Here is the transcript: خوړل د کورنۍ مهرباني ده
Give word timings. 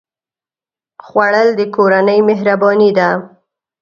خوړل 1.05 1.49
د 1.59 1.61
کورنۍ 1.75 2.19
مهرباني 2.29 2.89
ده 2.97 3.09